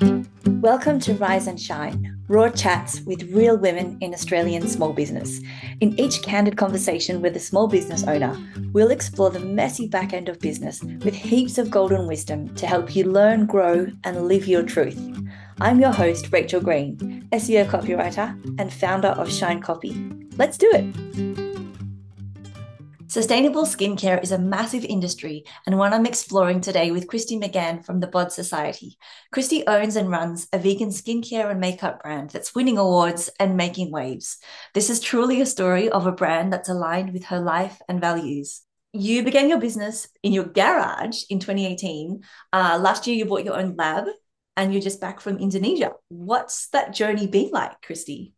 [0.00, 5.40] Welcome to Rise and Shine, raw chats with real women in Australian small business.
[5.80, 8.36] In each candid conversation with a small business owner,
[8.72, 12.96] we'll explore the messy back end of business with heaps of golden wisdom to help
[12.96, 14.98] you learn, grow, and live your truth.
[15.60, 20.10] I'm your host, Rachel Green, SEO copywriter and founder of Shine Copy.
[20.36, 21.43] Let's do it.
[23.14, 28.00] Sustainable skincare is a massive industry and one I'm exploring today with Christie McGann from
[28.00, 28.98] the Bod Society.
[29.30, 33.92] Christie owns and runs a vegan skincare and makeup brand that's winning awards and making
[33.92, 34.38] waves.
[34.74, 38.62] This is truly a story of a brand that's aligned with her life and values.
[38.92, 42.20] You began your business in your garage in 2018.
[42.52, 44.06] Uh, last year, you bought your own lab
[44.56, 45.92] and you're just back from Indonesia.
[46.08, 48.32] What's that journey been like, Christie?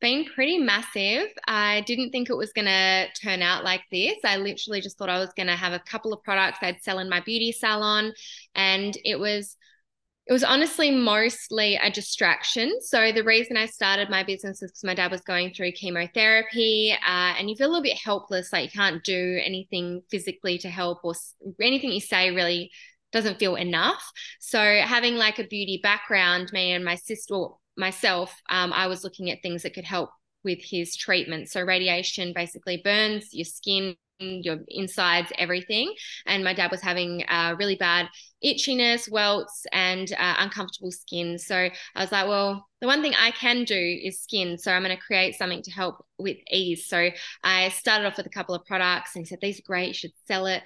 [0.00, 1.28] Been pretty massive.
[1.46, 4.16] I didn't think it was going to turn out like this.
[4.24, 6.98] I literally just thought I was going to have a couple of products I'd sell
[6.98, 8.12] in my beauty salon
[8.54, 9.56] and it was
[10.26, 12.80] it was honestly mostly a distraction.
[12.82, 16.92] So the reason I started my business is because my dad was going through chemotherapy,
[16.92, 20.68] uh, and you feel a little bit helpless, like you can't do anything physically to
[20.68, 21.14] help, or
[21.60, 22.70] anything you say really
[23.10, 24.08] doesn't feel enough.
[24.38, 29.04] So having like a beauty background, me and my sister, well, myself, um, I was
[29.04, 30.10] looking at things that could help
[30.44, 31.50] with his treatment.
[31.50, 35.94] So radiation basically burns your skin, your insides, everything.
[36.26, 38.08] And my dad was having uh, really bad
[38.44, 41.38] itchiness, welts, and uh, uncomfortable skin.
[41.38, 44.58] So I was like, well, the one thing I can do is skin.
[44.58, 46.86] So I'm going to create something to help with ease.
[46.86, 47.10] So
[47.42, 49.94] I started off with a couple of products and he said, these are great, you
[49.94, 50.62] should sell it.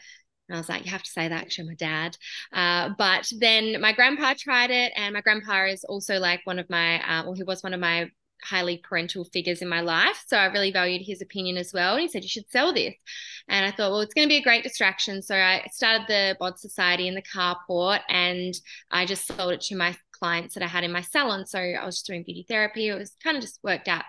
[0.49, 2.17] And I was like, you have to say that actually, my dad.
[2.53, 6.69] Uh, but then my grandpa tried it, and my grandpa is also like one of
[6.69, 8.11] my, uh, well, he was one of my
[8.43, 10.23] highly parental figures in my life.
[10.27, 11.95] So I really valued his opinion as well.
[11.95, 12.95] And he said, you should sell this.
[13.49, 15.23] And I thought, well, it's going to be a great distraction.
[15.23, 18.55] So I started the Bod Society in the carport and
[18.91, 21.47] I just sold it to my clients that I had in my salon.
[21.47, 22.89] So I was just doing beauty therapy.
[22.89, 24.05] It was kind of just worked out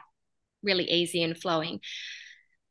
[0.63, 1.80] really easy and flowing.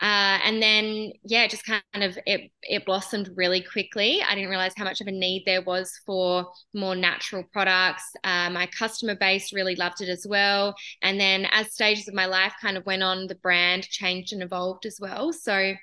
[0.00, 4.20] Uh, and then yeah, just kind of it it blossomed really quickly.
[4.22, 8.02] I didn't realize how much of a need there was for more natural products.
[8.24, 10.74] Uh, my customer base really loved it as well.
[11.02, 14.42] And then as stages of my life kind of went on, the brand changed and
[14.42, 15.32] evolved as well.
[15.32, 15.74] So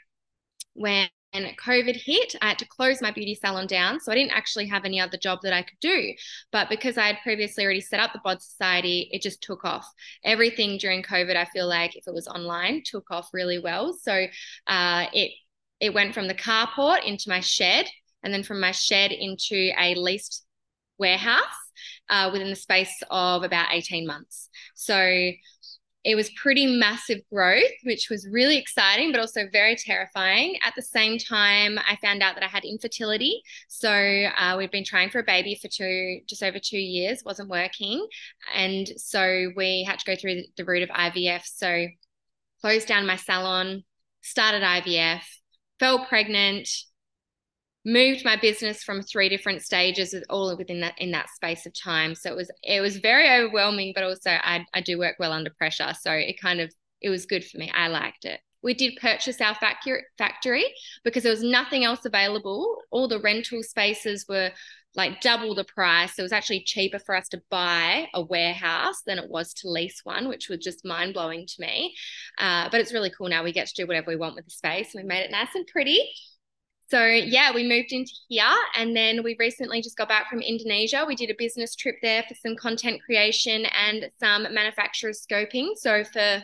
[0.73, 3.99] when and COVID hit, I had to close my beauty salon down.
[3.99, 6.13] So I didn't actually have any other job that I could do.
[6.51, 9.87] But because I had previously already set up the Bod Society, it just took off.
[10.25, 13.93] Everything during COVID, I feel like if it was online, took off really well.
[13.93, 14.25] So
[14.67, 15.31] uh, it
[15.79, 17.87] it went from the carport into my shed,
[18.23, 20.45] and then from my shed into a leased
[20.99, 21.41] warehouse
[22.09, 24.49] uh, within the space of about 18 months.
[24.75, 25.31] So
[26.03, 30.57] it was pretty massive growth, which was really exciting, but also very terrifying.
[30.65, 33.41] At the same time, I found out that I had infertility.
[33.67, 37.49] So uh, we'd been trying for a baby for two, just over two years, wasn't
[37.49, 38.05] working.
[38.55, 41.43] And so we had to go through the, the route of IVF.
[41.45, 41.87] So
[42.61, 43.83] closed down my salon,
[44.21, 45.21] started IVF,
[45.79, 46.67] fell pregnant,
[47.85, 52.15] moved my business from three different stages all within that in that space of time.
[52.15, 55.49] So it was it was very overwhelming but also I, I do work well under
[55.49, 55.93] pressure.
[55.99, 57.71] So it kind of it was good for me.
[57.73, 58.39] I liked it.
[58.63, 60.65] We did purchase our factory
[61.03, 62.77] because there was nothing else available.
[62.91, 64.51] All the rental spaces were
[64.93, 66.19] like double the price.
[66.19, 70.01] It was actually cheaper for us to buy a warehouse than it was to lease
[70.03, 71.95] one which was just mind-blowing to me.
[72.37, 74.51] Uh, but it's really cool now we get to do whatever we want with the
[74.51, 74.93] space.
[74.93, 76.07] And we made it nice and pretty
[76.91, 78.43] so yeah, we moved into here
[78.77, 81.05] and then we recently just got back from Indonesia.
[81.07, 85.77] We did a business trip there for some content creation and some manufacturer scoping.
[85.77, 86.43] So for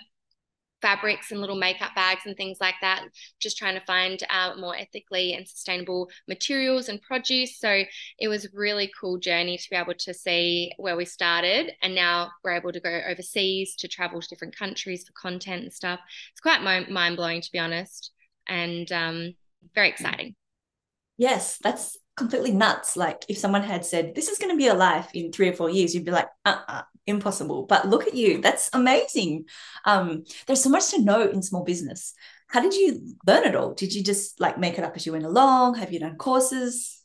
[0.81, 3.03] fabrics and little makeup bags and things like that,
[3.41, 7.59] just trying to find uh, more ethically and sustainable materials and produce.
[7.59, 7.83] So
[8.17, 11.93] it was a really cool journey to be able to see where we started, and
[11.93, 15.99] now we're able to go overseas to travel to different countries for content and stuff.
[16.31, 18.11] It's quite mind blowing to be honest,
[18.47, 19.33] and um,
[19.73, 20.35] very exciting.
[21.17, 22.97] Yes, that's completely nuts.
[22.97, 25.53] Like if someone had said, this is going to be a life in three or
[25.53, 27.65] four years, you'd be like, uh-uh, impossible.
[27.65, 28.41] But look at you.
[28.41, 29.45] That's amazing.
[29.85, 32.13] Um, there's so much to know in small business.
[32.47, 33.73] How did you learn it all?
[33.73, 35.75] Did you just like make it up as you went along?
[35.75, 36.96] Have you done courses?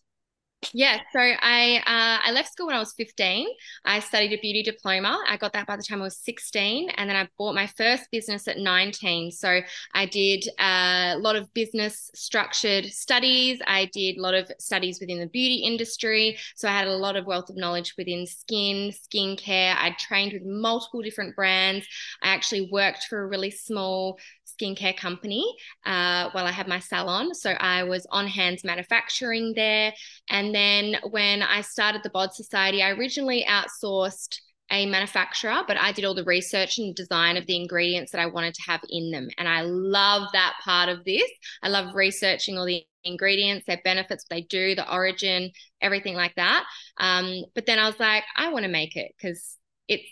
[0.73, 3.49] Yeah, so I uh, I left school when I was 15.
[3.85, 5.19] I studied a beauty diploma.
[5.29, 8.05] I got that by the time I was 16, and then I bought my first
[8.13, 9.33] business at 19.
[9.33, 9.61] So
[9.93, 13.61] I did a lot of business structured studies.
[13.67, 16.39] I did a lot of studies within the beauty industry.
[16.55, 19.75] So I had a lot of wealth of knowledge within skin, skincare.
[19.77, 21.87] I trained with multiple different brands.
[22.23, 24.19] I actually worked for a really small
[24.53, 25.45] skincare company
[25.87, 27.35] uh, while I had my salon.
[27.35, 29.93] So I was on hands manufacturing there.
[30.31, 34.39] And then when I started the Bod Society, I originally outsourced
[34.71, 38.27] a manufacturer, but I did all the research and design of the ingredients that I
[38.27, 39.29] wanted to have in them.
[39.37, 41.31] And I love that part of this.
[41.63, 45.51] I love researching all the ingredients, their benefits, what they do, the origin,
[45.83, 46.65] everything like that.
[46.99, 49.57] Um, but then I was like, I want to make it because
[49.89, 50.09] it's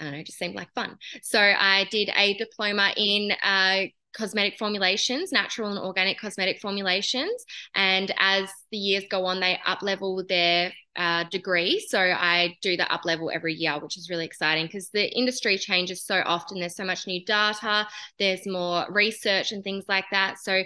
[0.00, 0.96] I don't know, just seemed like fun.
[1.22, 3.82] So I did a diploma in uh,
[4.16, 7.44] cosmetic formulations, natural and organic cosmetic formulations.
[7.74, 11.84] And as the years go on, they up level their uh, degree.
[11.88, 15.58] So I do the up level every year, which is really exciting because the industry
[15.58, 16.58] changes so often.
[16.58, 17.86] There's so much new data,
[18.18, 20.38] there's more research and things like that.
[20.38, 20.62] So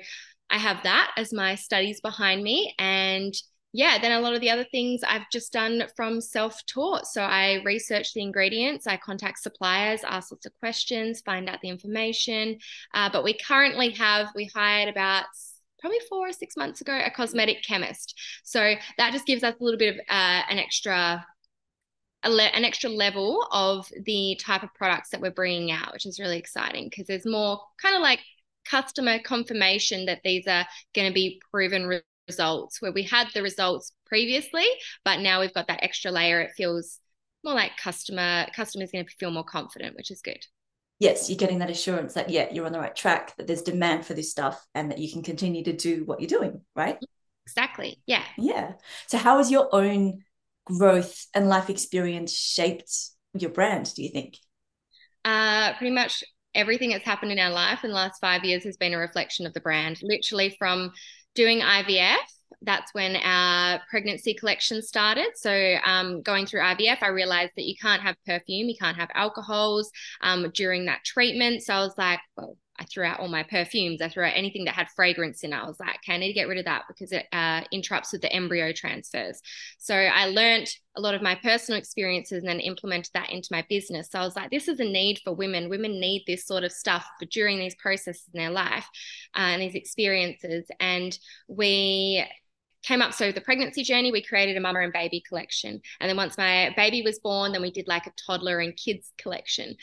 [0.51, 2.75] I have that as my studies behind me.
[2.79, 3.35] And
[3.77, 7.09] yeah, then a lot of the other things I've just done from self taught.
[7.09, 11.71] So I research the ingredients, I contact suppliers, ask lots of questions, find out the
[11.71, 12.59] information.
[12.95, 15.25] Uh, but we currently have, we hired about
[15.81, 18.17] probably four or six months ago a cosmetic chemist.
[18.45, 21.27] So that just gives us a little bit of uh, an extra
[22.23, 26.39] an extra level of the type of products that we're bringing out, which is really
[26.39, 28.21] exciting because there's more kind of like
[28.65, 31.87] customer confirmation that these are going to be proven
[32.29, 34.67] results where we had the results previously,
[35.05, 36.41] but now we've got that extra layer.
[36.41, 36.99] It feels
[37.45, 40.45] more like customer customers going to feel more confident, which is good.
[40.99, 44.07] Yes, you're getting that assurance that yeah, you're on the right track, that there's demand
[44.07, 46.99] for this stuff, and that you can continue to do what you're doing, right?
[47.47, 48.01] Exactly.
[48.07, 48.25] Yeah.
[48.39, 48.73] Yeah.
[49.09, 50.23] So, how has your own
[50.65, 52.91] growth and life experience shaped
[53.35, 53.93] your brand?
[53.95, 54.39] Do you think?
[55.25, 56.23] Uh, pretty much
[56.55, 59.47] everything that's happened in our life in the last five years has been a reflection
[59.47, 59.99] of the brand.
[60.03, 60.93] Literally from
[61.35, 62.17] doing IVF.
[62.63, 65.33] That's when our pregnancy collection started.
[65.35, 69.11] So, um, going through IVF, I realized that you can't have perfume, you can't have
[69.15, 69.91] alcohols
[70.23, 71.63] um, during that treatment.
[71.63, 74.03] So, I was like, well, I threw out all my perfumes.
[74.03, 75.57] I threw out anything that had fragrance in it.
[75.57, 78.13] I was like, okay, I need to get rid of that because it uh, interrupts
[78.13, 79.41] with the embryo transfers.
[79.79, 83.65] So I learned a lot of my personal experiences and then implemented that into my
[83.69, 84.11] business.
[84.11, 85.69] So I was like, this is a need for women.
[85.69, 88.89] Women need this sort of stuff during these processes in their life
[89.37, 90.67] uh, and these experiences.
[90.81, 91.17] And
[91.49, 92.25] we
[92.85, 96.17] came up so the pregnancy journey we created a mama and baby collection and then
[96.17, 99.75] once my baby was born then we did like a toddler and kids collection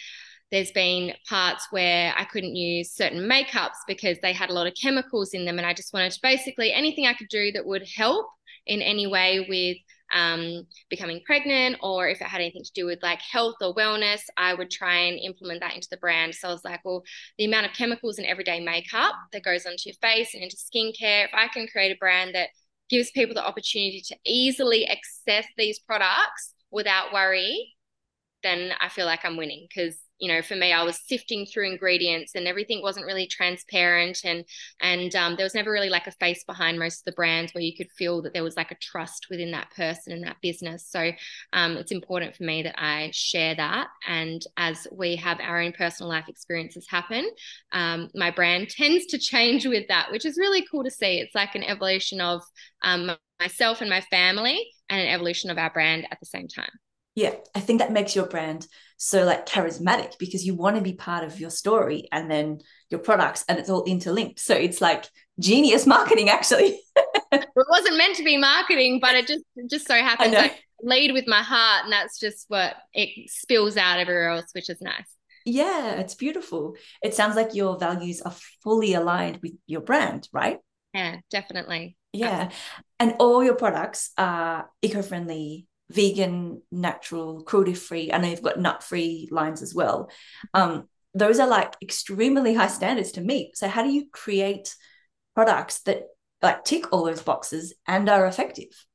[0.52, 4.74] there's been parts where I couldn't use certain makeups because they had a lot of
[4.82, 5.58] chemicals in them.
[5.58, 8.28] And I just wanted to basically anything I could do that would help
[8.68, 9.78] in any way with
[10.14, 14.20] um, becoming pregnant or if it had anything to do with like health or wellness,
[14.38, 16.36] I would try and implement that into the brand.
[16.36, 17.04] So I was like, well,
[17.38, 21.26] the amount of chemicals in everyday makeup that goes onto your face and into skincare,
[21.26, 22.50] if I can create a brand that
[22.90, 27.74] gives people the opportunity to easily access these products without worry,
[28.44, 31.70] then I feel like I'm winning because you know for me i was sifting through
[31.70, 34.46] ingredients and everything wasn't really transparent and
[34.80, 37.64] and um, there was never really like a face behind most of the brands where
[37.64, 40.88] you could feel that there was like a trust within that person and that business.
[40.90, 41.12] So
[41.54, 43.88] um, it's important for me that i share that.
[44.08, 47.30] And as we have our own personal life experiences happen
[47.72, 51.20] um, my brand tends to change with that which is really cool to see.
[51.20, 52.42] It's like an evolution of
[52.84, 56.72] um, myself and my family and an evolution of our brand at the same time
[57.16, 58.68] yeah i think that makes your brand
[59.04, 62.60] so like charismatic because you want to be part of your story and then
[62.92, 64.40] your products and it's all interlinked.
[64.40, 65.06] So it's like
[65.40, 66.80] genius marketing actually.
[67.34, 71.14] It wasn't meant to be marketing but it just just so happens I, I lead
[71.14, 75.16] with my heart and that's just what it spills out everywhere else which is nice.
[75.46, 76.76] Yeah it's beautiful.
[77.02, 80.60] It sounds like your values are fully aligned with your brand right?
[80.94, 81.98] Yeah definitely.
[82.14, 82.52] Yeah
[83.00, 88.12] and all your products are eco-friendly vegan, natural, cruelty free.
[88.12, 90.10] I know you've got nut free lines as well.
[90.54, 93.58] Um, those are like extremely high standards to meet.
[93.58, 94.76] So how do you create
[95.36, 96.04] products that
[96.42, 98.86] like tick all those boxes and are effective?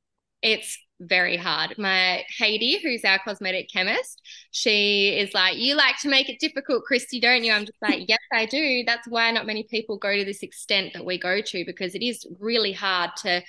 [0.42, 1.76] It's very hard.
[1.78, 6.84] My Heidi, who's our cosmetic chemist, she is like, You like to make it difficult,
[6.84, 7.52] Christie, don't you?
[7.52, 8.82] I'm just like, Yes, I do.
[8.86, 12.02] That's why not many people go to this extent that we go to because it
[12.02, 13.42] is really hard to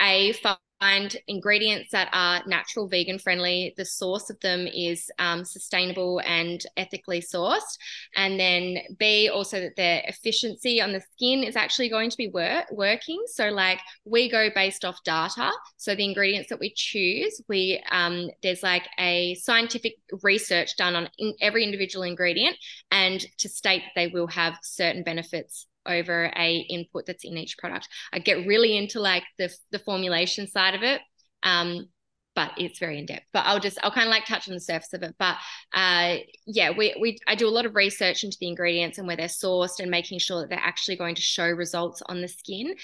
[0.00, 0.32] a
[0.80, 3.74] find ingredients that are natural, vegan friendly.
[3.76, 7.78] The source of them is um, sustainable and ethically sourced.
[8.14, 12.28] And then B, also that their efficiency on the skin is actually going to be
[12.28, 13.22] wor- working.
[13.26, 15.50] So, like, we go based off data.
[15.76, 21.08] So, the ingredients that we choose, we um, there's like a scientific research done on
[21.18, 22.56] in every individual ingredient
[22.90, 27.58] and to state that they will have certain benefits over a input that's in each
[27.58, 27.88] product.
[28.12, 31.00] I get really into like the the formulation side of it.
[31.42, 31.88] Um,
[32.36, 33.24] but it's very in depth.
[33.32, 35.16] But I'll just I'll kind of like touch on the surface of it.
[35.18, 35.36] But
[35.72, 39.16] uh, yeah, we we I do a lot of research into the ingredients and where
[39.16, 42.74] they're sourced and making sure that they're actually going to show results on the skin,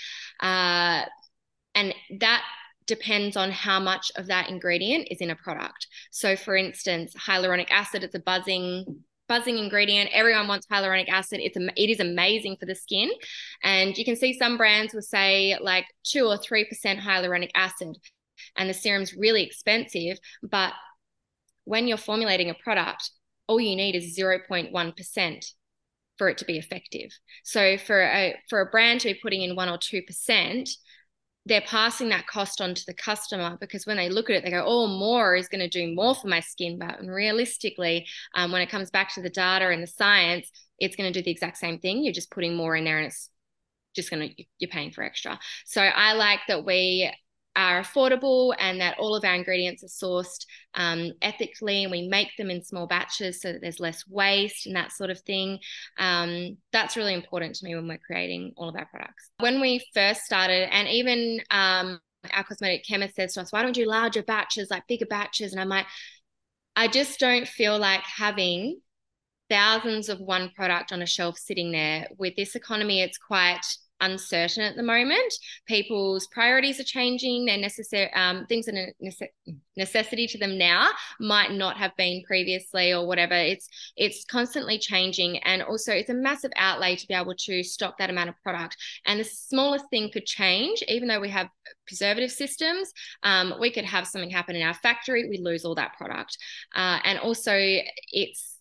[0.40, 1.04] uh,
[1.74, 2.42] and that
[2.86, 5.86] depends on how much of that ingredient is in a product.
[6.10, 10.10] So, for instance, hyaluronic acid, it's a buzzing buzzing ingredient.
[10.12, 11.40] Everyone wants hyaluronic acid.
[11.40, 13.10] It's it is amazing for the skin,
[13.62, 17.96] and you can see some brands will say like two or three percent hyaluronic acid,
[18.56, 20.18] and the serum's really expensive.
[20.42, 20.74] But
[21.64, 23.10] when you're formulating a product,
[23.46, 25.46] all you need is zero point one percent
[26.18, 27.10] for it to be effective.
[27.42, 30.68] So for a for a brand to be putting in one or two percent,
[31.46, 34.50] they're passing that cost on to the customer because when they look at it, they
[34.50, 36.78] go, oh, more is going to do more for my skin.
[36.78, 41.12] But realistically, um, when it comes back to the data and the science, it's going
[41.12, 42.04] to do the exact same thing.
[42.04, 43.28] You're just putting more in there and it's
[43.94, 45.38] just going to, you're paying for extra.
[45.66, 47.12] So I like that we
[47.54, 52.28] are affordable and that all of our ingredients are sourced um, ethically and we make
[52.38, 55.58] them in small batches so that there's less waste and that sort of thing.
[55.98, 59.30] Um, that's really important to me when we're creating all of our products.
[59.38, 62.00] When we first started, and even um,
[62.32, 65.52] our cosmetic chemist says to us, why don't you do larger batches, like bigger batches?
[65.52, 65.86] And I'm like,
[66.74, 68.80] I just don't feel like having
[69.50, 72.08] thousands of one product on a shelf sitting there.
[72.16, 73.60] With this economy, it's quite
[74.02, 75.32] uncertain at the moment.
[75.66, 77.46] People's priorities are changing.
[77.46, 82.92] They're necessary um, things are nece- necessity to them now might not have been previously
[82.92, 83.34] or whatever.
[83.34, 87.96] It's it's constantly changing, and also it's a massive outlay to be able to stock
[87.98, 88.76] that amount of product.
[89.06, 91.48] And the smallest thing could change, even though we have
[91.86, 92.92] preservative systems.
[93.22, 96.36] Um, we could have something happen in our factory, we lose all that product,
[96.74, 97.54] uh, and also
[98.12, 98.58] it's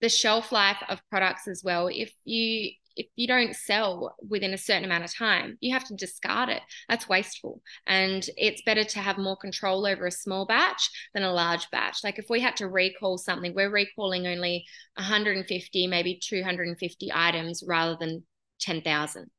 [0.00, 1.86] the shelf life of products as well.
[1.86, 5.94] If you if you don't sell within a certain amount of time, you have to
[5.94, 6.62] discard it.
[6.88, 7.62] That's wasteful.
[7.86, 12.04] And it's better to have more control over a small batch than a large batch.
[12.04, 14.64] Like if we had to recall something, we're recalling only
[14.96, 18.24] 150, maybe 250 items rather than
[18.60, 19.30] 10,000.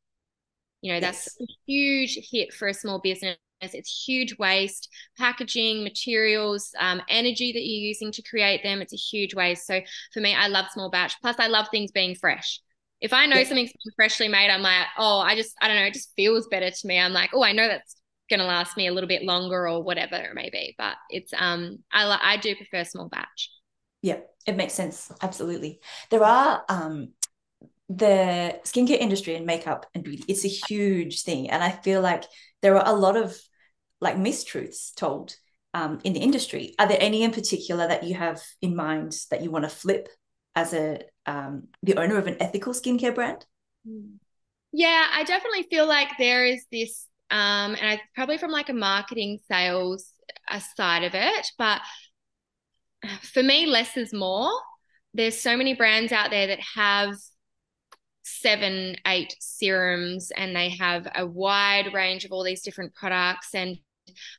[0.82, 3.38] You know, that's a huge hit for a small business
[3.74, 8.82] it's huge waste, packaging, materials, um, energy that you're using to create them.
[8.82, 9.66] It's a huge waste.
[9.66, 9.80] So
[10.14, 11.16] for me, I love small batch.
[11.22, 12.60] Plus, I love things being fresh
[13.04, 13.44] if I know yeah.
[13.44, 16.72] something's freshly made, I'm like, oh, I just, I don't know, it just feels better
[16.72, 16.98] to me.
[16.98, 17.98] I'm like, oh, I know that's
[18.30, 20.74] going to last me a little bit longer or whatever it may be.
[20.78, 23.52] But it's, um, I, I do prefer small batch.
[24.02, 25.12] Yeah, it makes sense.
[25.22, 25.82] Absolutely.
[26.12, 27.10] There are, um,
[27.90, 31.50] the skincare industry and makeup and beauty, it's a huge thing.
[31.50, 32.24] And I feel like
[32.62, 33.38] there are a lot of
[34.00, 35.36] like mistruths told
[35.74, 36.74] um, in the industry.
[36.80, 40.08] Are there any in particular that you have in mind that you want to flip
[40.56, 43.46] as a um, the owner of an ethical skincare brand?
[44.72, 48.74] Yeah, I definitely feel like there is this, um, and I probably from like a
[48.74, 50.10] marketing sales
[50.76, 51.82] side of it, but
[53.22, 54.52] for me, less is more.
[55.14, 57.16] There's so many brands out there that have
[58.24, 63.78] seven, eight serums, and they have a wide range of all these different products and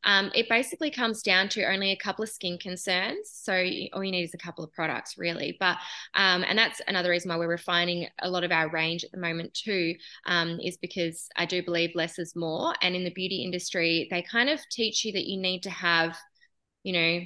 [0.04, 3.30] um, it basically comes down to only a couple of skin concerns.
[3.32, 3.52] So
[3.92, 5.56] all you need is a couple of products, really.
[5.58, 5.76] But
[6.14, 9.18] um, and that's another reason why we're refining a lot of our range at the
[9.18, 9.94] moment too,
[10.26, 12.74] um, is because I do believe less is more.
[12.82, 16.16] And in the beauty industry, they kind of teach you that you need to have,
[16.82, 17.20] you know,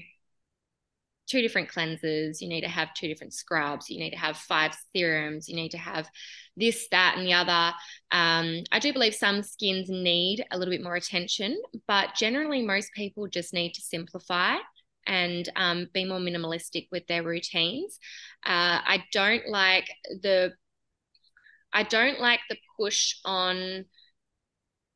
[1.29, 4.77] two different cleansers, you need to have two different scrubs, you need to have five
[4.95, 6.09] serums, you need to have
[6.57, 7.75] this, that, and the other.
[8.11, 12.93] Um, I do believe some skins need a little bit more attention, but generally, most
[12.95, 14.57] people just need to simplify
[15.07, 17.99] and um, be more minimalistic with their routines.
[18.45, 19.91] Uh, I don't like
[20.23, 20.53] the
[21.73, 23.85] I don't like the push on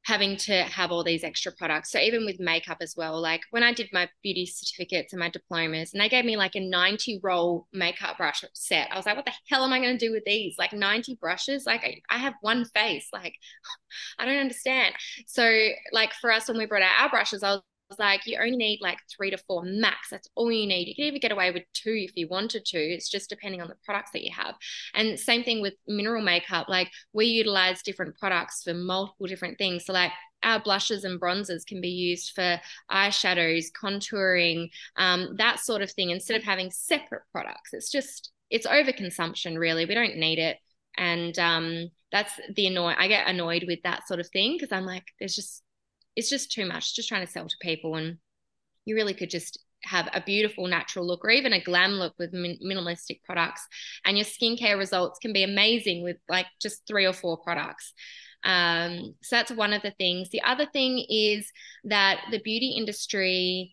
[0.05, 1.93] having to have all these extra products.
[1.93, 5.31] So even with makeup as well, like when I did my beauty certificates and my
[5.31, 8.89] diplomas, and they gave me like a 90 roll makeup brush set.
[8.91, 10.57] I was like, what the hell am I going to do with these?
[10.59, 11.67] Like 90 brushes?
[11.67, 13.09] Like I, I have one face.
[13.13, 13.35] Like
[14.19, 14.95] I don't understand.
[15.27, 17.63] So like for us, when we brought out our brushes, I was
[17.99, 20.09] like, you only need like three to four max.
[20.11, 20.89] That's all you need.
[20.89, 22.79] You can even get away with two if you wanted to.
[22.79, 24.55] It's just depending on the products that you have.
[24.95, 26.69] And same thing with mineral makeup.
[26.69, 29.85] Like we utilize different products for multiple different things.
[29.85, 35.83] So like our blushes and bronzers can be used for eyeshadows, contouring, um, that sort
[35.83, 37.73] of thing, instead of having separate products.
[37.73, 39.85] It's just, it's overconsumption, really.
[39.85, 40.59] We don't need it.
[40.97, 42.95] And um, that's the annoy.
[42.99, 45.63] I get annoyed with that sort of thing because I'm like, there's just
[46.17, 48.19] it's just too much just trying to sell to people and
[48.85, 52.33] you really could just have a beautiful natural look or even a glam look with
[52.33, 53.67] min- minimalistic products.
[54.05, 57.93] And your skincare results can be amazing with like just three or four products.
[58.45, 60.31] Um, so that's one of the things.
[60.31, 61.51] The other thing is
[61.85, 63.73] that the beauty industry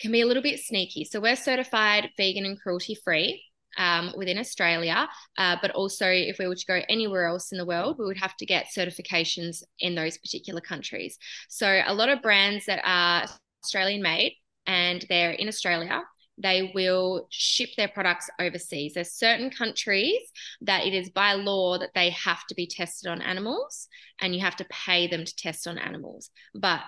[0.00, 1.04] can be a little bit sneaky.
[1.04, 3.42] So we're certified vegan and cruelty free.
[3.78, 5.08] Um, within Australia,
[5.38, 8.18] uh, but also if we were to go anywhere else in the world, we would
[8.18, 11.16] have to get certifications in those particular countries.
[11.48, 13.28] So a lot of brands that are
[13.62, 14.34] Australian made
[14.66, 16.02] and they're in Australia,
[16.36, 18.94] they will ship their products overseas.
[18.94, 20.20] There's certain countries
[20.62, 23.88] that it is by law that they have to be tested on animals
[24.20, 26.30] and you have to pay them to test on animals.
[26.54, 26.80] But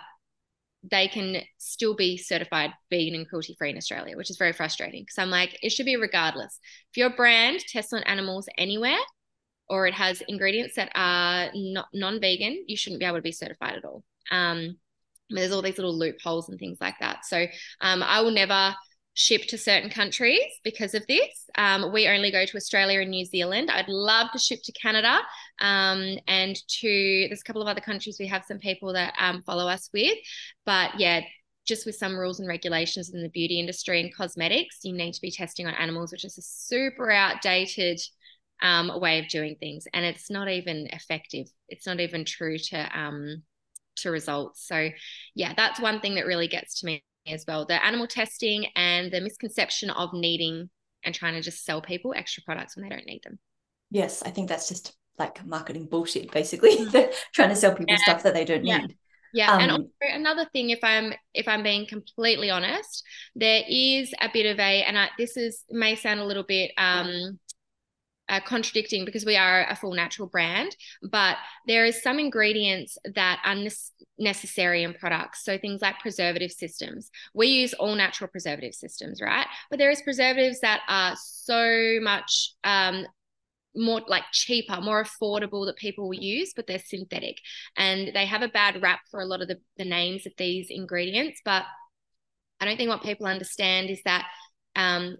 [0.83, 5.03] they can still be certified vegan and cruelty free in Australia, which is very frustrating
[5.03, 6.59] because I'm like, it should be regardless.
[6.91, 8.99] If your brand tests on animals anywhere
[9.69, 13.33] or it has ingredients that are not non vegan, you shouldn't be able to be
[13.33, 14.03] certified at all.
[14.31, 14.79] Um,
[15.29, 17.25] there's all these little loopholes and things like that.
[17.25, 17.47] So
[17.81, 18.75] um, I will never
[19.14, 21.50] ship to certain countries because of this.
[21.57, 23.71] Um, we only go to Australia and New Zealand.
[23.71, 25.21] I'd love to ship to Canada
[25.61, 29.43] um, and to there's a couple of other countries we have some people that um,
[29.43, 30.19] follow us with,
[30.64, 31.23] but yeah.
[31.67, 35.21] Just with some rules and regulations in the beauty industry and cosmetics, you need to
[35.21, 38.00] be testing on animals, which is a super outdated
[38.62, 41.47] um, way of doing things, and it's not even effective.
[41.69, 43.43] It's not even true to um,
[43.97, 44.67] to results.
[44.67, 44.88] So,
[45.35, 49.13] yeah, that's one thing that really gets to me as well the animal testing and
[49.13, 50.71] the misconception of needing
[51.05, 53.39] and trying to just sell people extra products when they don't need them.
[53.91, 56.77] Yes, I think that's just like marketing bullshit, basically.
[57.35, 58.03] Trying to sell people yeah.
[58.03, 58.79] stuff that they don't yeah.
[58.79, 58.97] need.
[59.33, 63.05] Yeah, um, and also another thing, if I'm if I'm being completely honest,
[63.37, 66.73] there is a bit of a, and I, this is may sound a little bit
[66.77, 67.39] um,
[68.31, 73.41] uh, contradicting because we are a full natural brand, but there is some ingredients that
[73.45, 73.57] are
[74.19, 75.45] necessary in products.
[75.45, 77.11] So things like preservative systems.
[77.35, 79.47] We use all natural preservative systems, right?
[79.69, 83.05] But there is preservatives that are so much um,
[83.75, 87.37] more like cheaper, more affordable that people will use, but they're synthetic.
[87.77, 90.69] And they have a bad rap for a lot of the, the names of these
[90.71, 91.41] ingredients.
[91.45, 91.65] But
[92.61, 94.27] I don't think what people understand is that
[94.77, 95.17] um,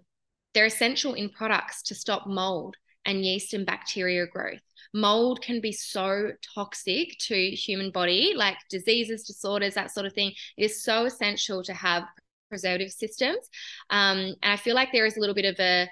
[0.53, 4.59] they're essential in products to stop mold and yeast and bacteria growth.
[4.93, 10.33] Mold can be so toxic to human body, like diseases, disorders, that sort of thing.
[10.57, 12.03] It is so essential to have
[12.49, 13.49] preservative systems.
[13.89, 15.87] Um, and I feel like there is a little bit of a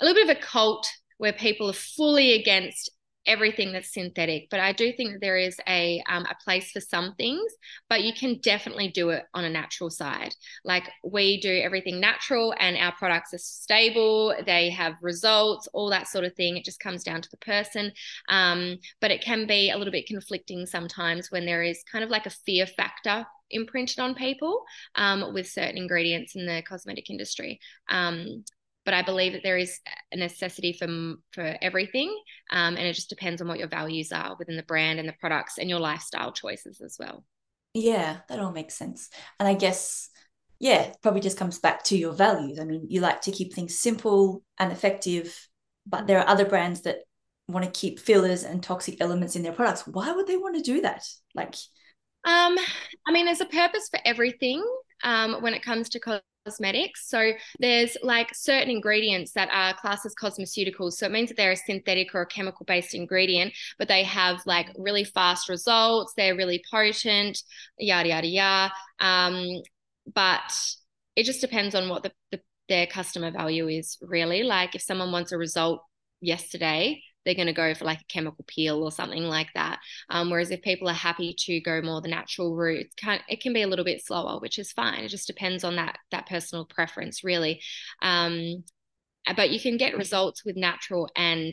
[0.00, 0.86] a little bit of a cult
[1.18, 2.90] where people are fully against
[3.26, 4.48] everything that's synthetic.
[4.50, 7.52] But I do think that there is a um, a place for some things,
[7.88, 10.34] but you can definitely do it on a natural side.
[10.64, 14.34] Like we do everything natural, and our products are stable.
[14.44, 16.56] They have results, all that sort of thing.
[16.56, 17.92] It just comes down to the person.
[18.28, 22.10] Um, but it can be a little bit conflicting sometimes when there is kind of
[22.10, 24.64] like a fear factor imprinted on people
[24.96, 27.60] um, with certain ingredients in the cosmetic industry.
[27.88, 28.44] Um,
[28.86, 29.78] but I believe that there is
[30.12, 32.08] a necessity for for everything,
[32.50, 35.14] um, and it just depends on what your values are within the brand and the
[35.20, 37.24] products and your lifestyle choices as well.
[37.74, 40.08] Yeah, that all makes sense, and I guess
[40.58, 42.58] yeah, probably just comes back to your values.
[42.58, 45.48] I mean, you like to keep things simple and effective,
[45.86, 47.00] but there are other brands that
[47.48, 49.86] want to keep fillers and toxic elements in their products.
[49.86, 51.04] Why would they want to do that?
[51.34, 51.54] Like,
[52.24, 52.56] um,
[53.06, 54.64] I mean, there's a purpose for everything
[55.04, 56.00] um, when it comes to
[56.46, 57.08] cosmetics.
[57.08, 60.94] So there's like certain ingredients that are classed as cosmeceuticals.
[60.94, 64.40] So it means that they're a synthetic or a chemical based ingredient, but they have
[64.46, 66.14] like really fast results.
[66.16, 67.42] They're really potent,
[67.78, 68.72] yada, yada, yada.
[69.00, 69.62] Um,
[70.14, 70.56] but
[71.16, 74.42] it just depends on what the, the their customer value is really.
[74.42, 75.82] Like if someone wants a result
[76.20, 79.80] yesterday, they're going to go for like a chemical peel or something like that.
[80.08, 83.52] Um, whereas if people are happy to go more the natural route, can, it can
[83.52, 85.00] be a little bit slower, which is fine.
[85.00, 87.60] It just depends on that that personal preference, really.
[88.00, 88.64] Um,
[89.36, 91.52] but you can get results with natural and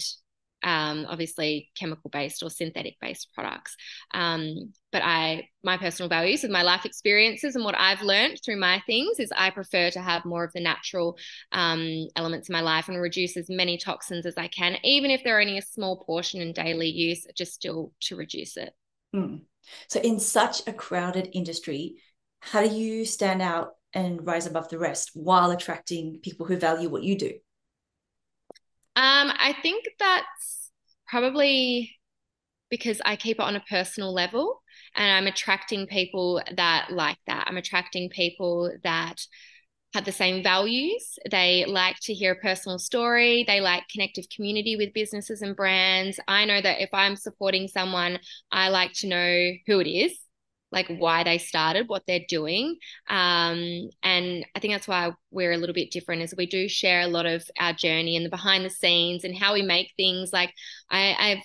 [0.63, 3.75] um, obviously chemical based or synthetic based products.
[4.13, 8.59] Um, but I, my personal values with my life experiences and what I've learned through
[8.59, 11.17] my things is I prefer to have more of the natural
[11.51, 15.23] um, elements in my life and reduce as many toxins as I can, even if
[15.23, 18.73] they're only a small portion in daily use, just still to reduce it.
[19.15, 19.41] Mm.
[19.87, 21.95] So, in such a crowded industry,
[22.39, 26.89] how do you stand out and rise above the rest while attracting people who value
[26.89, 27.31] what you do?
[28.95, 30.71] Um, I think that's
[31.07, 31.95] probably
[32.69, 34.61] because I keep it on a personal level
[34.95, 37.45] and I'm attracting people that like that.
[37.47, 39.21] I'm attracting people that
[39.93, 41.17] have the same values.
[41.29, 43.43] They like to hear a personal story.
[43.47, 46.19] They like connective community with businesses and brands.
[46.27, 48.19] I know that if I'm supporting someone,
[48.51, 50.17] I like to know who it is
[50.73, 52.77] like why they started, what they're doing.
[53.07, 57.01] Um, and I think that's why we're a little bit different is we do share
[57.01, 60.33] a lot of our journey and the behind the scenes and how we make things.
[60.33, 60.51] Like
[60.89, 61.43] I, I've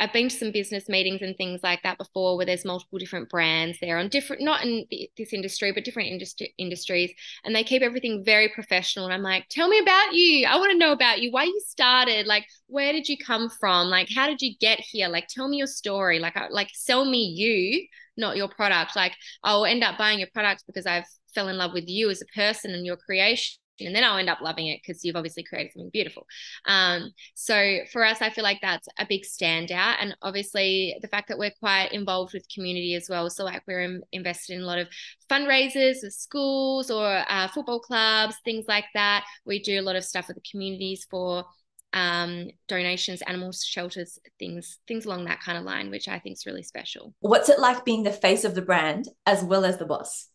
[0.00, 3.28] I've been to some business meetings and things like that before where there's multiple different
[3.28, 4.84] brands there on different, not in
[5.16, 7.12] this industry, but different industri- industries.
[7.44, 9.06] And they keep everything very professional.
[9.06, 10.46] And I'm like, tell me about you.
[10.46, 12.26] I want to know about you, why you started.
[12.26, 13.88] Like, where did you come from?
[13.88, 15.08] Like, how did you get here?
[15.08, 16.20] Like, tell me your story.
[16.20, 17.84] Like, like sell me you,
[18.18, 18.94] not your product.
[18.96, 22.20] Like, I'll end up buying your product because I've fell in love with you as
[22.20, 25.44] a person and your creation and then I'll end up loving it because you've obviously
[25.44, 26.26] created something beautiful.
[26.66, 31.28] Um, so for us, I feel like that's a big standout, and obviously the fact
[31.28, 33.30] that we're quite involved with community as well.
[33.30, 34.88] So like we're invested in a lot of
[35.30, 39.24] fundraisers with schools or uh, football clubs, things like that.
[39.44, 41.44] We do a lot of stuff with the communities for
[41.92, 46.46] um, donations, animal shelters, things things along that kind of line, which I think is
[46.46, 47.14] really special.
[47.20, 50.28] What's it like being the face of the brand as well as the boss?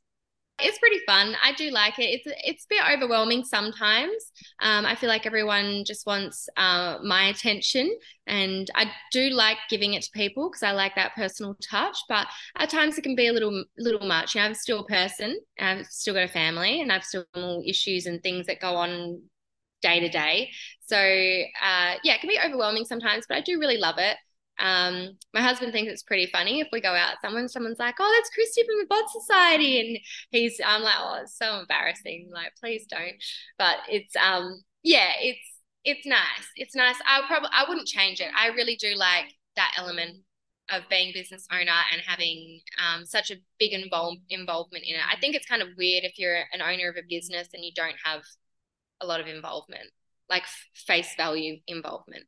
[0.60, 1.36] It's pretty fun.
[1.44, 2.04] I do like it.
[2.04, 4.32] It's it's a bit overwhelming sometimes.
[4.62, 7.92] Um, I feel like everyone just wants uh, my attention,
[8.28, 11.98] and I do like giving it to people because I like that personal touch.
[12.08, 14.36] But at times it can be a little little much.
[14.36, 15.40] You know, I'm still a person.
[15.60, 19.24] I've still got a family, and I've still got issues and things that go on
[19.84, 20.50] day to day.
[20.88, 24.18] So uh, yeah, it can be overwhelming sometimes, but I do really love it.
[24.60, 28.14] Um, my husband thinks it's pretty funny if we go out someone someone's like, "Oh,
[28.18, 30.00] that's Christie from the Bod Society," and
[30.32, 33.16] he's I'm like, "Oh, it's so embarrassing." Like, please don't.
[33.58, 35.40] But it's um, yeah, it's
[35.84, 36.48] it's nice.
[36.56, 36.96] It's nice.
[37.06, 38.30] I probably I wouldn't change it.
[38.38, 40.18] I really do like that element
[40.70, 45.02] of being business owner and having um, such a big involve, involvement in it.
[45.12, 47.72] I think it's kind of weird if you're an owner of a business and you
[47.76, 48.22] don't have
[49.04, 49.90] a lot of involvement,
[50.30, 52.24] like face value involvement.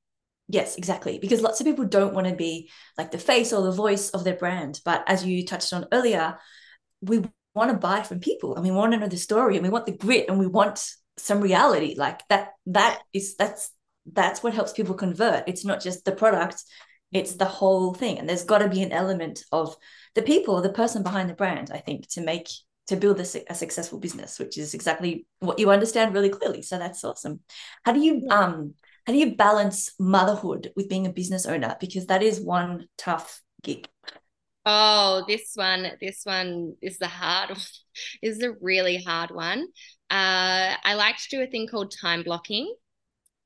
[0.48, 1.18] Yes, exactly.
[1.18, 4.24] Because lots of people don't want to be like the face or the voice of
[4.24, 4.80] their brand.
[4.86, 6.38] But as you touched on earlier,
[7.02, 7.24] we
[7.56, 9.88] want to buy from people and we want to know the story and we want
[9.88, 11.96] the grit and we want some reality.
[11.98, 13.72] Like that, that is that's
[14.12, 15.48] that's what helps people convert.
[15.48, 16.64] It's not just the product,
[17.12, 18.20] it's the whole thing.
[18.20, 19.76] And there's got to be an element of
[20.14, 22.50] the people, the person behind the brand, I think, to make
[22.88, 26.62] to build a, a successful business, which is exactly what you understand really clearly.
[26.62, 27.42] So that's awesome.
[27.84, 28.74] How do you um
[29.06, 31.78] how do you balance motherhood with being a business owner?
[31.80, 33.88] Because that is one tough gig.
[34.66, 37.60] Oh, this one, this one is the hard one.
[38.22, 39.68] is a really hard one.
[40.10, 42.74] Uh, I like to do a thing called time blocking.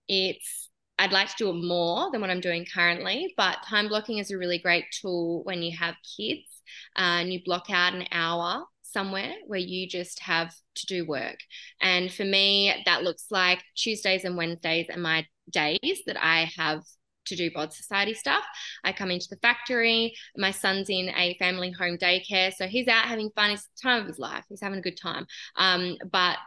[0.08, 4.18] It's I'd like to do it more than what I'm doing currently, but time blocking
[4.18, 6.62] is a really great tool when you have kids
[6.98, 11.38] uh, and you block out an hour somewhere where you just have to do work.
[11.82, 16.84] And for me, that looks like Tuesdays and Wednesdays are my days that I have
[17.26, 18.44] to do bod society stuff.
[18.84, 20.14] I come into the factory.
[20.36, 23.52] My son's in a family home daycare, so he's out having fun.
[23.52, 24.44] It's the time of his life.
[24.50, 25.26] He's having a good time.
[25.56, 26.38] Um, but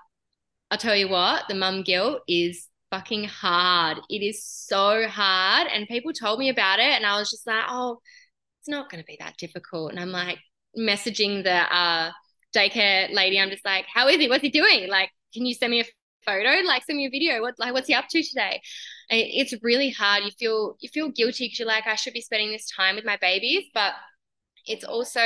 [0.70, 3.98] I'll tell you what, the mum guilt is fucking hard.
[4.11, 7.64] It is so hard, and people told me about it, and I was just like,
[7.68, 8.00] oh,
[8.61, 9.90] it's not going to be that difficult.
[9.90, 10.38] And I'm like
[10.78, 12.11] messaging the uh,
[12.54, 13.40] daycare lady.
[13.40, 14.28] I'm just like, how is he?
[14.28, 14.88] What's he doing?
[14.88, 15.84] Like, can you send me a
[16.24, 18.60] photo like send me a video what like what's he up to today
[19.10, 22.50] it's really hard you feel you feel guilty because you're like i should be spending
[22.50, 23.92] this time with my babies but
[24.66, 25.20] it's also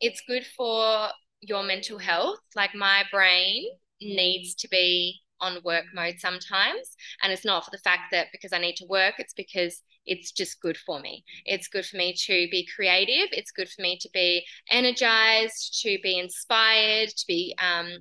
[0.00, 1.08] it's good for
[1.40, 3.64] your mental health like my brain
[4.00, 8.52] needs to be on work mode sometimes and it's not for the fact that because
[8.52, 12.12] i need to work it's because it's just good for me it's good for me
[12.12, 17.54] to be creative it's good for me to be energized to be inspired to be
[17.60, 17.98] um,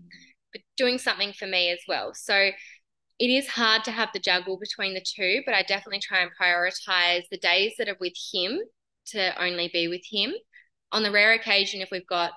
[0.76, 2.14] doing something for me as well.
[2.14, 2.50] So
[3.20, 6.32] it is hard to have the juggle between the two, but I definitely try and
[6.40, 8.60] prioritize the days that are with him
[9.08, 10.34] to only be with him.
[10.92, 12.32] On the rare occasion, if we've got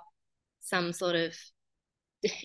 [0.60, 1.34] some sort of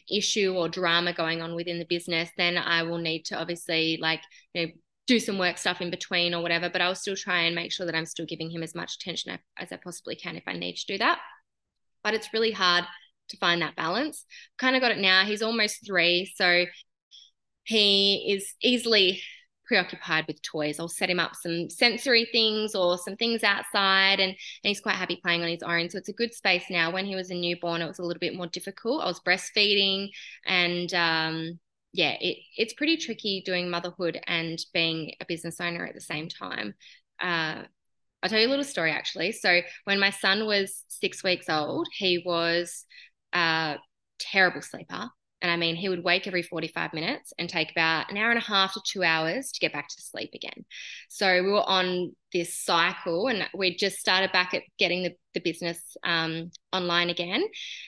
[0.10, 4.22] issue or drama going on within the business, then I will need to obviously like,
[4.54, 4.72] you know,
[5.08, 7.86] do some work stuff in between or whatever, but I'll still try and make sure
[7.86, 10.76] that I'm still giving him as much attention as I possibly can if I need
[10.78, 11.20] to do that.
[12.04, 12.86] But it's really hard
[13.30, 14.26] to find that balance.
[14.58, 15.26] Kind of got it now.
[15.26, 16.66] He's almost three, so
[17.64, 19.22] he is easily
[19.68, 20.80] preoccupied with toys.
[20.80, 24.96] I'll set him up some sensory things or some things outside, and, and he's quite
[24.96, 25.90] happy playing on his own.
[25.90, 26.92] So it's a good space now.
[26.92, 29.04] When he was a newborn, it was a little bit more difficult.
[29.04, 30.10] I was breastfeeding,
[30.46, 31.60] and um,
[31.96, 36.28] yeah, it, it's pretty tricky doing motherhood and being a business owner at the same
[36.28, 36.74] time.
[37.22, 37.64] Uh,
[38.22, 39.32] I'll tell you a little story actually.
[39.32, 42.86] So when my son was six weeks old, he was
[43.34, 43.78] a
[44.20, 45.10] terrible sleeper.
[45.46, 48.40] And I mean, he would wake every 45 minutes and take about an hour and
[48.40, 50.66] a half to two hours to get back to sleep again.
[51.08, 55.42] So we were on this cycle and we just started back at getting the, the
[55.42, 57.44] business um, online again.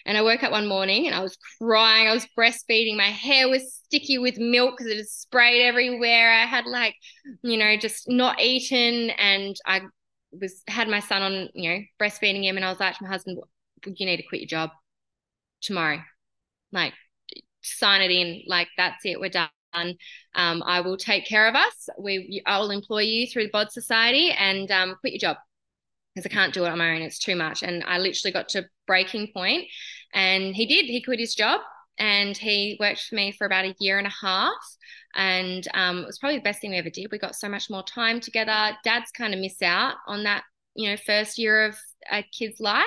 [0.05, 2.07] And I woke up one morning and I was crying.
[2.07, 2.95] I was breastfeeding.
[2.95, 6.31] My hair was sticky with milk because it was sprayed everywhere.
[6.31, 6.93] I had like,
[7.41, 9.09] you know, just not eaten.
[9.17, 9.81] And I
[10.31, 12.55] was had my son on, you know, breastfeeding him.
[12.55, 13.39] And I was like to my husband,
[13.83, 14.69] you need to quit your job
[15.59, 16.03] tomorrow.
[16.71, 16.93] Like,
[17.67, 18.43] sign it in.
[18.47, 19.19] Like, that's it.
[19.19, 19.49] We're done.
[19.73, 21.89] Um, I will take care of us.
[21.99, 25.37] We, I will employ you through the Bod Society and um, quit your job
[26.15, 27.01] because I can't do it on my own.
[27.03, 27.61] It's too much.
[27.61, 29.65] And I literally got to breaking point,
[30.13, 30.85] and he did.
[30.85, 31.61] He quit his job
[31.99, 34.53] and he worked for me for about a year and a half.
[35.15, 37.09] And um, it was probably the best thing we ever did.
[37.11, 38.77] We got so much more time together.
[38.83, 40.43] Dad's kind of missed out on that
[40.77, 41.75] you know first year of
[42.11, 42.85] a kid's life.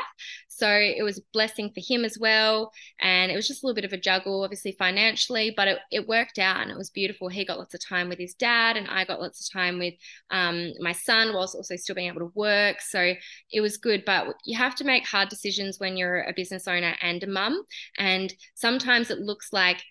[0.48, 2.72] So it was a blessing for him as well.
[3.00, 6.09] And it was just a little bit of a juggle obviously financially but it, it
[6.09, 7.29] worked out and it was beautiful.
[7.29, 9.94] He got lots of time with his dad and i got lots of time with
[10.31, 12.81] um, my son whilst also still being able to work.
[12.81, 13.14] So
[13.53, 16.94] it was good but you have to make hard decisions when you're a business owner
[17.03, 17.62] and a mum.
[17.98, 19.83] And sometimes it looks like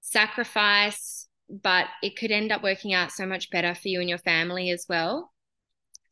[0.00, 1.28] sacrifice
[1.62, 4.70] but it could end up working out so much better for you and your family
[4.70, 5.33] as well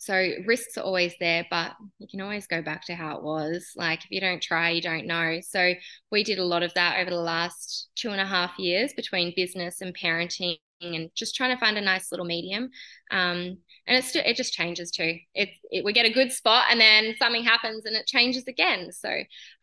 [0.03, 3.71] so risks are always there, but you can always go back to how it was.
[3.77, 5.39] Like if you don't try, you don't know.
[5.49, 5.75] So
[6.11, 9.33] we did a lot of that over the last two and a half years between
[9.37, 12.65] business and parenting and just trying to find a nice little medium.
[13.13, 15.19] Um, and it's it just changes too.
[15.37, 18.91] It, it we get a good spot and then something happens and it changes again.
[18.91, 19.09] So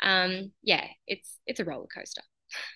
[0.02, 2.22] um, yeah, it's it's a roller coaster.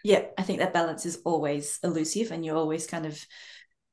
[0.03, 3.25] Yeah, I think that balance is always elusive, and you're always kind of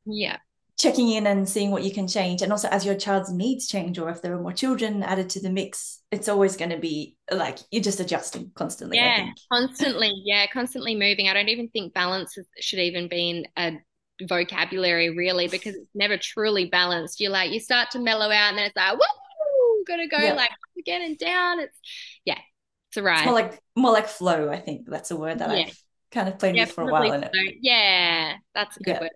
[0.06, 0.38] yeah
[0.80, 3.98] checking in and seeing what you can change and also as your child's needs change
[3.98, 7.16] or if there are more children added to the mix it's always going to be
[7.30, 12.38] like you're just adjusting constantly yeah constantly yeah constantly moving i don't even think balance
[12.60, 13.78] should even be in a
[14.26, 18.56] vocabulary really because it's never truly balanced you're like you start to mellow out and
[18.56, 20.32] then it's like whoa gotta go yeah.
[20.32, 21.76] like again and down it's
[22.24, 22.38] yeah
[22.88, 25.50] it's a ride it's more like more like flow i think that's a word that
[25.50, 25.64] yeah.
[25.64, 27.28] i've kind of played yeah, with for a while so.
[27.60, 29.00] yeah that's a good yeah.
[29.00, 29.10] word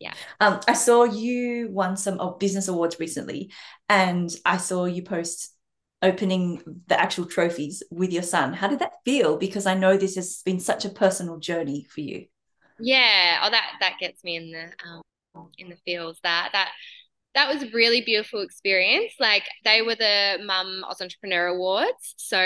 [0.00, 0.14] yeah.
[0.40, 3.52] Um, I saw you won some business awards recently,
[3.88, 5.54] and I saw you post
[6.02, 8.54] opening the actual trophies with your son.
[8.54, 9.36] How did that feel?
[9.36, 12.24] Because I know this has been such a personal journey for you.
[12.80, 13.42] Yeah.
[13.42, 16.18] Oh, that that gets me in the um, in the feels.
[16.22, 16.70] That that
[17.34, 19.12] that was a really beautiful experience.
[19.20, 22.14] Like they were the Mum Oz Entrepreneur Awards.
[22.16, 22.38] So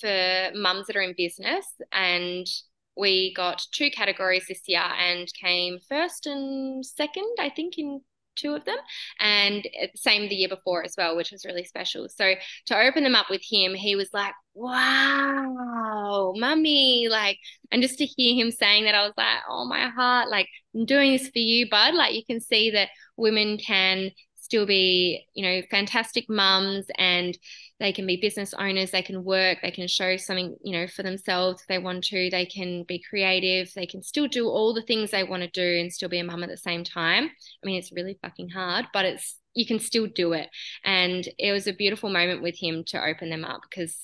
[0.00, 2.46] for mums that are in business and
[2.96, 8.00] we got two categories this year and came first and second, I think, in
[8.34, 8.78] two of them
[9.20, 12.08] and same the year before as well which was really special.
[12.08, 12.32] So
[12.66, 17.36] to open them up with him he was like wow mummy like
[17.70, 20.86] and just to hear him saying that i was like oh my heart like i'm
[20.86, 21.94] doing this for you bud.
[21.94, 24.10] Like you can see that women can
[24.52, 27.38] still be, you know, fantastic mums and
[27.82, 31.02] they can be business owners, they can work, they can show something, you know, for
[31.02, 34.82] themselves if they want to, they can be creative, they can still do all the
[34.82, 37.24] things they want to do and still be a mum at the same time.
[37.24, 40.48] I mean, it's really fucking hard, but it's you can still do it.
[40.84, 43.98] And it was a beautiful moment with him to open them up because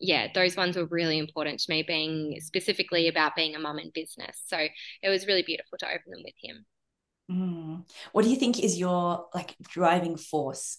[0.00, 3.92] yeah, those ones were really important to me, being specifically about being a mum in
[3.94, 4.42] business.
[4.46, 6.66] So it was really beautiful to open them with him.
[7.30, 7.84] Mm.
[8.10, 10.78] What do you think is your like driving force?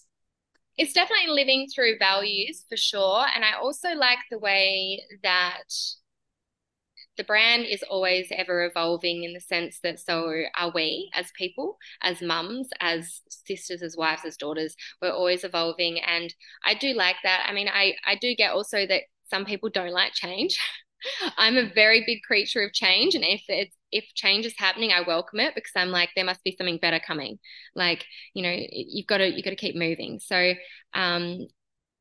[0.82, 3.24] It's definitely living through values for sure.
[3.36, 5.62] And I also like the way that
[7.16, 11.78] the brand is always ever evolving in the sense that so are we as people,
[12.02, 14.74] as mums, as sisters, as wives, as daughters.
[15.00, 16.00] We're always evolving.
[16.00, 17.46] And I do like that.
[17.48, 20.58] I mean, I, I do get also that some people don't like change.
[21.36, 23.14] I'm a very big creature of change.
[23.14, 26.42] And if it's if change is happening, I welcome it because I'm like, there must
[26.42, 27.38] be something better coming.
[27.74, 30.18] Like, you know, you've got to you've got to keep moving.
[30.18, 30.54] So
[30.94, 31.46] um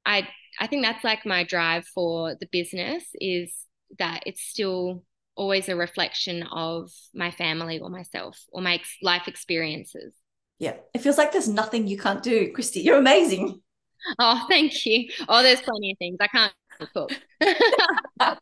[0.05, 0.27] I
[0.59, 3.53] I think that's like my drive for the business is
[3.99, 5.03] that it's still
[5.35, 10.13] always a reflection of my family or myself or my life experiences.
[10.59, 10.75] Yeah.
[10.93, 12.51] It feels like there's nothing you can't do.
[12.53, 13.61] Christie, you're amazing.
[14.17, 15.07] Oh, thank you.
[15.29, 16.17] Oh, there's plenty of things.
[16.19, 16.51] I can't
[16.91, 17.11] cook.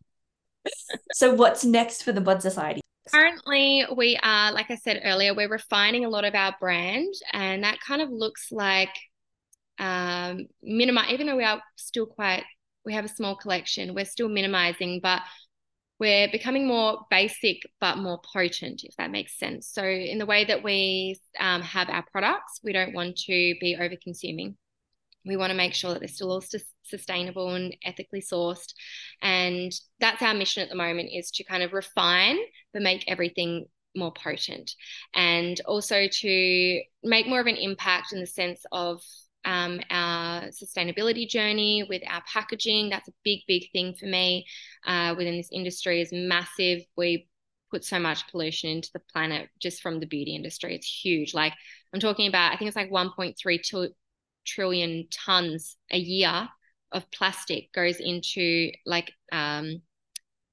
[1.14, 2.80] so what's next for the Bod Society?
[3.12, 7.64] Currently, we are, like I said earlier, we're refining a lot of our brand, and
[7.64, 8.96] that kind of looks like
[9.80, 11.12] um, minimize.
[11.12, 12.44] Even though we are still quite,
[12.86, 15.22] we have a small collection, we're still minimizing, but
[16.00, 19.68] we're becoming more basic but more potent, if that makes sense.
[19.68, 23.78] So, in the way that we um, have our products, we don't want to be
[23.80, 24.56] over consuming.
[25.26, 26.44] We want to make sure that they're still all
[26.84, 28.74] sustainable and ethically sourced.
[29.22, 32.38] And that's our mission at the moment is to kind of refine
[32.74, 34.72] but make everything more potent.
[35.14, 39.02] And also to make more of an impact in the sense of
[39.46, 42.90] um, our sustainability journey with our packaging.
[42.90, 44.46] That's a big big thing for me
[44.86, 46.82] uh, within this industry is massive.
[46.98, 47.28] We
[47.72, 50.76] put so much pollution into the planet just from the beauty industry.
[50.76, 51.34] It's huge.
[51.34, 51.54] Like
[51.94, 53.62] i'm talking about i think it's like 1.3
[54.46, 56.50] trillion tons a year
[56.92, 59.82] of plastic goes into like um,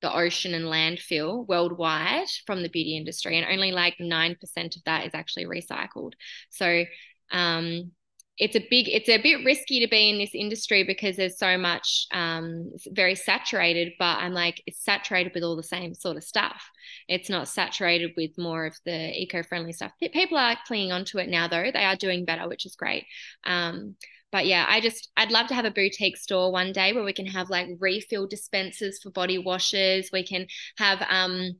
[0.02, 5.06] the ocean and landfill worldwide from the beauty industry, and only like 9% of that
[5.06, 6.12] is actually recycled.
[6.50, 6.84] So,
[7.32, 7.92] um,
[8.38, 11.56] it's a big it's a bit risky to be in this industry because there's so
[11.56, 16.24] much um, very saturated but i'm like it's saturated with all the same sort of
[16.24, 16.70] stuff
[17.08, 21.48] it's not saturated with more of the eco-friendly stuff people are clinging onto it now
[21.48, 23.04] though they are doing better which is great
[23.44, 23.96] um,
[24.32, 27.12] but yeah, I just I'd love to have a boutique store one day where we
[27.12, 30.10] can have like refill dispensers for body washes.
[30.12, 30.46] We can
[30.76, 31.52] have um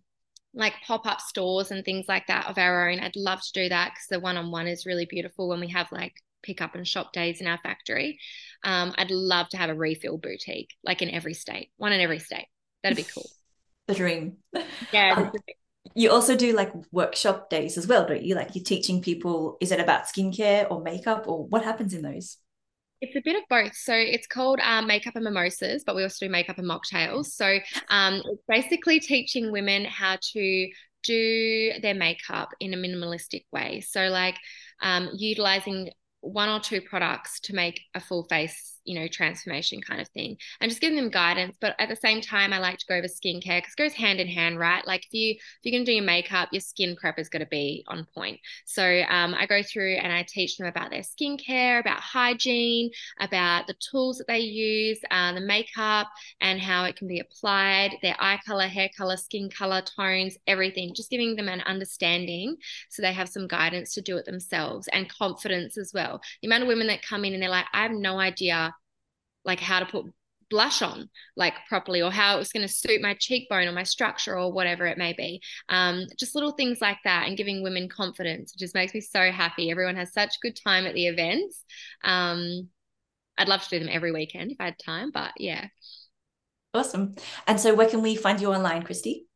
[0.52, 2.98] like pop-up stores and things like that of our own.
[2.98, 6.14] I'd love to do that because the one-on-one is really beautiful when we have like
[6.46, 8.18] pick up and shop days in our factory.
[8.62, 12.20] Um, I'd love to have a refill boutique, like in every state, one in every
[12.20, 12.46] state.
[12.82, 13.28] That'd be cool.
[13.86, 14.38] the dream.
[14.92, 15.30] Yeah.
[15.88, 18.34] Um, you also do like workshop days as well, don't you?
[18.34, 22.38] Like you're teaching people, is it about skincare or makeup or what happens in those?
[23.00, 23.74] It's a bit of both.
[23.76, 27.26] So it's called um, Makeup and Mimosas, but we also do makeup and mocktails.
[27.26, 30.68] So um, it's basically teaching women how to
[31.06, 33.80] do their makeup in a minimalistic way.
[33.80, 34.36] So, like
[34.82, 35.90] um, utilizing
[36.26, 40.36] one or two products to make a full face you know transformation kind of thing
[40.60, 41.56] and just giving them guidance.
[41.60, 44.20] But at the same time i like to go over skincare because it goes hand
[44.20, 44.86] in hand right?
[44.86, 47.84] Like if you if you're to do your makeup your skin prep is to be
[47.88, 48.40] on point.
[48.64, 53.66] So um, i go through and i teach them about their skincare about hygiene about
[53.66, 56.08] the tools that they use uh, the makeup
[56.40, 60.94] and how it can be applied their eye color hair color skin color tones everything.
[60.94, 62.56] Just giving them an understanding
[62.88, 66.20] so they have some guidance to do it themselves and confidence as well.
[66.40, 68.74] The amount of women that come in and they're like i have no idea
[69.46, 70.06] like how to put
[70.48, 73.82] blush on like properly or how it was going to suit my cheekbone or my
[73.82, 75.40] structure or whatever it may be.
[75.68, 79.32] Um, just little things like that and giving women confidence it just makes me so
[79.32, 79.70] happy.
[79.70, 81.64] Everyone has such good time at the events.
[82.04, 82.68] Um,
[83.38, 85.66] i'd love to do them every weekend if i had time but yeah.
[86.74, 87.14] Awesome.
[87.46, 89.26] And so where can we find you online Christie?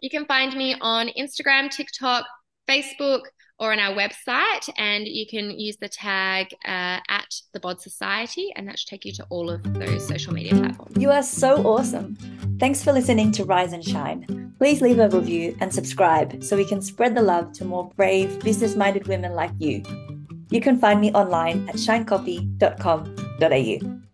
[0.00, 2.26] You can find me on instagram tiktok
[2.68, 3.22] facebook
[3.58, 8.52] or on our website, and you can use the tag uh, at the Bod Society,
[8.56, 10.96] and that should take you to all of those social media platforms.
[10.96, 12.16] You are so awesome.
[12.60, 14.54] Thanks for listening to Rise and Shine.
[14.58, 18.40] Please leave a review and subscribe so we can spread the love to more brave,
[18.40, 19.82] business minded women like you.
[20.50, 24.07] You can find me online at shinecoffee.com.au.